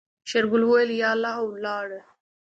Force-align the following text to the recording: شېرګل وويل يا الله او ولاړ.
شېرګل 0.29 0.63
وويل 0.65 0.89
يا 1.01 1.09
الله 1.15 1.33
او 1.39 1.45
ولاړ. 1.53 1.87